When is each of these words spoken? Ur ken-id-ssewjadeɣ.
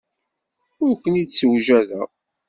Ur 0.85 0.91
ken-id-ssewjadeɣ. 1.01 2.07